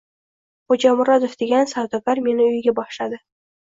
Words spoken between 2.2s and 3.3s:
meni uyiga boshladi.